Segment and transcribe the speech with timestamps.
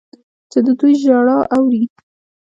[0.51, 1.83] چې د دوی ژړا اوري.